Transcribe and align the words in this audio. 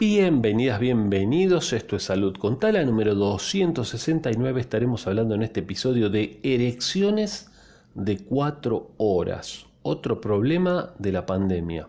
Bienvenidas, 0.00 0.78
bienvenidos. 0.78 1.72
Esto 1.72 1.96
es 1.96 2.04
Salud 2.04 2.36
con 2.36 2.60
Tala 2.60 2.84
número 2.84 3.16
269. 3.16 4.60
Estaremos 4.60 5.08
hablando 5.08 5.34
en 5.34 5.42
este 5.42 5.58
episodio 5.58 6.08
de 6.08 6.38
erecciones 6.44 7.50
de 7.96 8.18
4 8.18 8.92
horas. 8.98 9.66
Otro 9.82 10.20
problema 10.20 10.92
de 11.00 11.10
la 11.10 11.26
pandemia. 11.26 11.88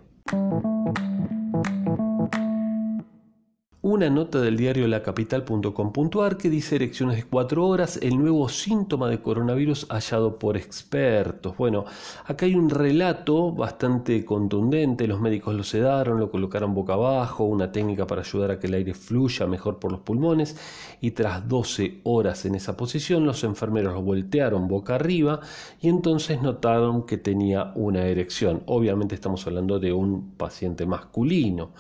Una 3.90 4.08
nota 4.08 4.40
del 4.40 4.56
diario 4.56 4.88
lacapital.com.ar 4.88 6.38
que 6.38 6.52
dice 6.52 6.76
erecciones 6.76 7.18
de 7.18 7.24
4 7.24 7.66
horas, 7.66 7.98
el 8.04 8.20
nuevo 8.20 8.48
síntoma 8.48 9.10
de 9.10 9.20
coronavirus 9.20 9.88
hallado 9.90 10.38
por 10.38 10.58
expertos. 10.58 11.58
Bueno, 11.58 11.86
acá 12.26 12.46
hay 12.46 12.54
un 12.54 12.70
relato 12.70 13.52
bastante 13.52 14.24
contundente, 14.24 15.08
los 15.08 15.20
médicos 15.20 15.56
lo 15.56 15.64
sedaron, 15.64 16.20
lo 16.20 16.30
colocaron 16.30 16.76
boca 16.76 16.94
abajo, 16.94 17.46
una 17.46 17.72
técnica 17.72 18.06
para 18.06 18.22
ayudar 18.22 18.52
a 18.52 18.60
que 18.60 18.68
el 18.68 18.76
aire 18.76 18.94
fluya 18.94 19.48
mejor 19.48 19.80
por 19.80 19.92
los 19.92 20.02
pulmones 20.02 20.56
y 21.02 21.12
tras 21.12 21.48
12 21.48 22.02
horas 22.04 22.46
en 22.46 22.54
esa 22.54 22.78
posición 22.78 23.26
los 23.26 23.44
enfermeros 23.44 23.94
lo 23.96 24.04
voltearon 24.04 24.68
boca 24.68 24.96
arriba 24.96 25.40
y 25.82 25.90
entonces 25.90 26.44
notaron 26.44 27.08
que 27.08 27.18
tenía 27.18 27.72
una 27.74 28.06
erección. 28.06 28.62
Obviamente 28.68 29.16
estamos 29.16 29.48
hablando 29.48 29.80
de 29.80 29.94
un 29.94 30.36
paciente 30.38 30.86
masculino. 30.86 31.72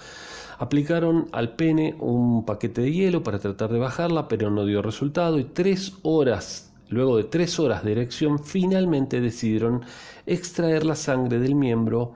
Aplicaron 0.60 1.30
al 1.32 1.55
pene 1.55 1.96
un 1.99 2.45
paquete 2.45 2.81
de 2.81 2.91
hielo 2.91 3.23
para 3.23 3.39
tratar 3.39 3.71
de 3.71 3.80
bajarla, 3.80 4.27
pero 4.27 4.49
no 4.49 4.66
dio 4.66 4.81
resultado 4.81 5.39
y 5.39 5.45
tres 5.45 5.94
horas, 6.03 6.73
luego 6.89 7.17
de 7.17 7.25
tres 7.25 7.59
horas 7.59 7.84
de 7.84 7.91
erección, 7.94 8.39
finalmente 8.39 9.22
decidieron 9.22 9.84
extraer 10.25 10.85
la 10.85 10.95
sangre 10.95 11.39
del 11.39 11.55
miembro 11.55 12.13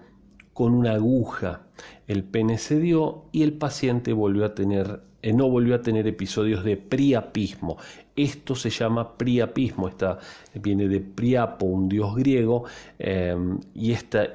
con 0.54 0.74
una 0.74 0.94
aguja. 0.94 1.62
El 2.08 2.24
pene 2.24 2.58
cedió 2.58 3.26
y 3.32 3.44
el 3.44 3.54
paciente 3.54 4.14
volvió 4.14 4.46
a 4.46 4.56
tener 4.56 5.02
eh, 5.24 5.32
no 5.32 5.50
volvió 5.50 5.76
a 5.76 5.82
tener 5.82 6.06
episodios 6.06 6.66
de 6.66 6.76
priapismo. 6.76 7.78
Esto 8.16 8.56
se 8.56 8.70
llama 8.70 9.18
priapismo, 9.18 9.88
esta, 9.88 10.20
viene 10.54 10.88
de 10.88 11.00
Priapo, 11.00 11.66
un 11.66 11.90
dios 11.90 12.14
griego, 12.16 12.66
eh, 13.00 13.36
y 13.74 13.92
esta, 13.92 14.28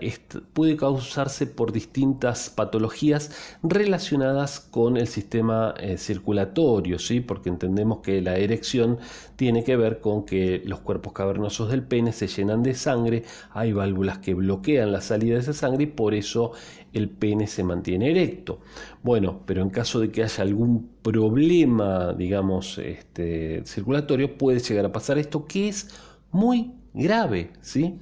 puede 0.52 0.76
causarse 0.76 1.46
por 1.46 1.70
distintas 1.72 2.50
patologías 2.50 3.56
relacionadas 3.62 4.58
con 4.58 4.96
el 4.96 5.06
sistema 5.06 5.74
eh, 5.78 5.96
circulatorio, 5.96 6.98
¿sí? 6.98 7.20
porque 7.20 7.50
entendemos 7.50 7.98
que 7.98 8.20
la 8.20 8.36
erección 8.36 8.98
tiene 9.36 9.62
que 9.62 9.76
ver 9.76 10.00
con 10.00 10.24
que 10.24 10.62
los 10.64 10.80
cuerpos 10.80 11.12
cavernosos 11.12 11.70
del 11.70 11.84
pene 11.84 12.12
se 12.12 12.26
llenan 12.26 12.64
de 12.64 12.74
sangre, 12.74 13.24
hay 13.50 13.72
válvulas 13.72 14.18
que 14.18 14.34
bloquean 14.34 14.90
la 14.90 15.02
salida 15.02 15.34
de 15.34 15.40
esa 15.42 15.52
sangre 15.52 15.84
y 15.84 15.86
por 15.86 16.14
eso 16.14 16.50
el 16.92 17.08
pene 17.10 17.27
se 17.46 17.64
mantiene 17.64 18.10
erecto. 18.10 18.60
Bueno, 19.02 19.40
pero 19.46 19.62
en 19.62 19.70
caso 19.70 20.00
de 20.00 20.10
que 20.10 20.22
haya 20.22 20.42
algún 20.42 20.90
problema, 21.02 22.12
digamos, 22.12 22.78
este, 22.78 23.62
circulatorio, 23.64 24.36
puede 24.36 24.60
llegar 24.60 24.84
a 24.84 24.92
pasar 24.92 25.18
esto 25.18 25.46
que 25.46 25.68
es 25.68 25.88
muy 26.30 26.72
grave, 26.94 27.52
¿sí? 27.60 27.98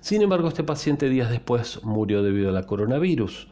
Sin 0.00 0.22
embargo, 0.22 0.48
este 0.48 0.64
paciente 0.64 1.08
días 1.08 1.30
después 1.30 1.82
murió 1.84 2.22
debido 2.22 2.48
a 2.48 2.52
la 2.52 2.64
coronavirus, 2.64 3.48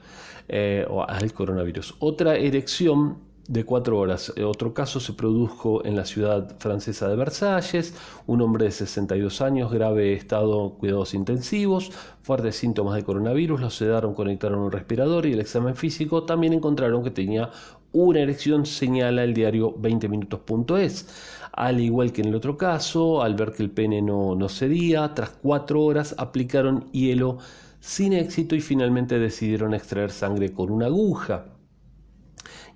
eh, 0.49 0.87
o 0.89 1.03
al 1.09 1.33
coronavirus. 1.33 1.97
Otra 1.99 2.37
erección 2.37 3.19
de 3.49 3.65
cuatro 3.65 3.99
horas. 3.99 4.33
Otro 4.45 4.75
caso 4.75 5.01
se 5.01 5.13
produjo 5.13 5.85
en 5.85 5.97
la 5.97 6.05
ciudad 6.05 6.57
francesa 6.59 7.09
de 7.09 7.17
Versalles, 7.17 7.95
un 8.27 8.41
hombre 8.43 8.67
de 8.67 8.73
62 8.73 9.41
años, 9.41 9.73
grave 9.73 10.13
estado 10.15 10.75
cuidados 10.79 11.15
intensivos, 11.15 11.93
fuertes 12.23 12.57
síntomas 12.57 12.97
de 12.97 13.05
coronavirus, 13.05 13.61
lo 13.61 13.71
sedaron, 13.71 14.15
conectaron 14.15 14.61
un 14.61 14.73
respirador 14.73 15.27
y 15.27 15.33
el 15.33 15.41
examen 15.41 15.77
físico 15.77 16.25
también 16.25 16.53
encontraron 16.53 17.05
que 17.05 17.11
tenía 17.11 17.51
una 17.93 18.21
erección, 18.21 18.67
señala 18.67 19.25
el 19.25 19.33
diario 19.33 19.75
20minutos.es. 19.77 21.09
Al 21.53 21.81
igual 21.81 22.13
que 22.13 22.23
en 22.23 22.29
el 22.29 22.35
otro 22.35 22.59
caso, 22.59 23.23
al 23.23 23.35
ver 23.35 23.53
que 23.53 23.63
el 23.63 23.71
pene 23.71 24.03
no, 24.03 24.35
no 24.35 24.49
cedía, 24.49 25.15
tras 25.15 25.31
cuatro 25.31 25.83
horas 25.83 26.15
aplicaron 26.19 26.91
hielo 26.93 27.39
sin 27.81 28.13
éxito 28.13 28.55
y 28.55 28.61
finalmente 28.61 29.19
decidieron 29.19 29.73
extraer 29.73 30.11
sangre 30.11 30.53
con 30.53 30.71
una 30.71 30.87
aguja 30.87 31.56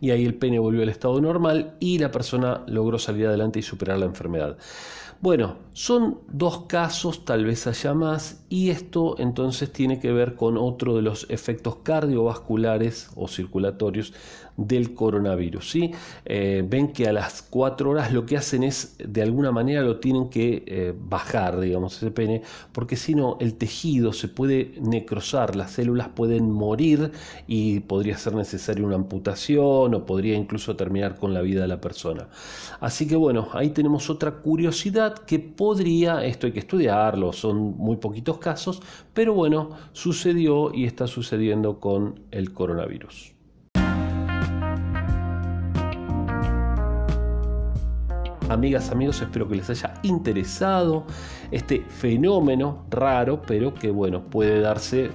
y 0.01 0.11
ahí 0.11 0.25
el 0.25 0.35
pene 0.35 0.59
volvió 0.59 0.83
al 0.83 0.89
estado 0.89 1.21
normal 1.21 1.75
y 1.81 1.99
la 1.99 2.11
persona 2.11 2.63
logró 2.67 2.99
salir 2.99 3.27
adelante 3.27 3.59
y 3.59 3.63
superar 3.63 3.99
la 3.99 4.07
enfermedad. 4.07 4.57
Bueno, 5.23 5.59
son 5.75 6.21
dos 6.29 6.63
casos, 6.67 7.27
tal 7.27 7.45
vez 7.45 7.67
haya 7.67 7.93
más, 7.93 8.43
y 8.49 8.71
esto 8.71 9.17
entonces 9.19 9.71
tiene 9.71 10.01
que 10.01 10.13
ver 10.13 10.35
con 10.35 10.57
otro 10.57 10.97
de 10.97 11.03
los 11.03 11.27
efectos 11.29 11.77
cardiovasculares 11.83 13.11
o 13.17 13.29
circulatorios 13.29 14.15
del 14.57 14.95
coronavirus. 14.95 15.71
¿sí? 15.71 15.93
Eh, 16.25 16.65
ven 16.67 16.93
que 16.93 17.07
a 17.07 17.13
las 17.13 17.43
4 17.43 17.91
horas 17.91 18.13
lo 18.13 18.27
que 18.27 18.37
hacen 18.37 18.63
es, 18.63 18.97
de 18.99 19.23
alguna 19.23 19.53
manera, 19.53 19.83
lo 19.83 20.01
tienen 20.01 20.29
que 20.29 20.65
eh, 20.67 20.95
bajar, 20.99 21.61
digamos, 21.61 21.97
ese 21.97 22.11
pene, 22.11 22.43
porque 22.73 22.97
si 22.97 23.15
no, 23.15 23.37
el 23.41 23.55
tejido 23.55 24.13
se 24.13 24.29
puede 24.29 24.75
necrosar, 24.81 25.55
las 25.57 25.73
células 25.73 26.09
pueden 26.09 26.51
morir 26.51 27.13
y 27.47 27.81
podría 27.81 28.19
ser 28.19 28.35
necesaria 28.35 28.85
una 28.85 28.97
amputación 28.97 29.95
o 29.95 30.07
podría 30.07 30.35
incluso 30.35 30.77
terminar 30.77 31.17
con 31.17 31.33
la 31.33 31.41
vida 31.43 31.63
de 31.63 31.69
la 31.69 31.81
persona. 31.81 32.29
Así 32.81 33.07
que 33.07 33.17
bueno, 33.17 33.49
ahí 33.53 33.71
tenemos 33.71 34.11
otra 34.11 34.33
curiosidad 34.33 35.10
que 35.15 35.39
podría, 35.39 36.25
esto 36.25 36.47
hay 36.47 36.53
que 36.53 36.61
estudiarlo, 36.61 37.33
son 37.33 37.77
muy 37.77 37.97
poquitos 37.97 38.39
casos, 38.39 38.83
pero 39.13 39.35
bueno, 39.35 39.71
sucedió 39.93 40.73
y 40.75 40.85
está 40.85 41.07
sucediendo 41.07 41.79
con 41.79 42.21
el 42.31 42.53
coronavirus. 42.53 43.35
Amigas, 48.49 48.91
amigos, 48.91 49.23
espero 49.23 49.47
que 49.49 49.55
les 49.55 49.71
haya 49.71 49.95
interesado 50.03 51.05
este 51.53 51.83
fenómeno 51.83 52.85
raro, 52.91 53.41
pero 53.43 53.73
que 53.73 53.91
bueno, 53.91 54.25
puede 54.29 54.61
darse 54.61 55.13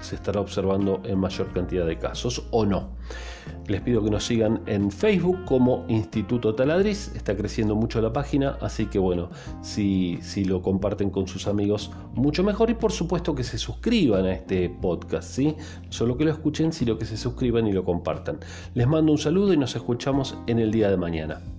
se 0.00 0.14
estará 0.14 0.40
observando 0.40 1.00
en 1.04 1.18
mayor 1.18 1.52
cantidad 1.52 1.86
de 1.86 1.98
casos 1.98 2.46
o 2.50 2.64
no. 2.64 2.90
Les 3.66 3.80
pido 3.80 4.02
que 4.02 4.10
nos 4.10 4.24
sigan 4.24 4.62
en 4.66 4.90
Facebook 4.90 5.44
como 5.44 5.84
Instituto 5.88 6.54
Taladriz, 6.54 7.12
está 7.14 7.36
creciendo 7.36 7.74
mucho 7.74 8.00
la 8.00 8.12
página, 8.12 8.56
así 8.60 8.86
que 8.86 8.98
bueno, 8.98 9.30
si, 9.62 10.18
si 10.22 10.44
lo 10.44 10.62
comparten 10.62 11.10
con 11.10 11.26
sus 11.26 11.46
amigos, 11.46 11.90
mucho 12.14 12.42
mejor 12.42 12.70
y 12.70 12.74
por 12.74 12.92
supuesto 12.92 13.34
que 13.34 13.44
se 13.44 13.58
suscriban 13.58 14.24
a 14.26 14.32
este 14.32 14.70
podcast, 14.70 15.30
¿sí? 15.30 15.56
Solo 15.88 16.16
que 16.16 16.24
lo 16.24 16.30
escuchen, 16.30 16.72
sino 16.72 16.98
que 16.98 17.04
se 17.04 17.16
suscriban 17.16 17.66
y 17.66 17.72
lo 17.72 17.84
compartan. 17.84 18.38
Les 18.74 18.86
mando 18.86 19.12
un 19.12 19.18
saludo 19.18 19.52
y 19.52 19.56
nos 19.56 19.76
escuchamos 19.76 20.36
en 20.46 20.58
el 20.58 20.70
día 20.70 20.90
de 20.90 20.96
mañana. 20.96 21.57